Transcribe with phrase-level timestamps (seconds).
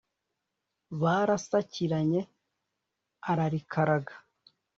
[1.01, 2.21] “barasakiranye,
[3.31, 4.13] ararikaraga.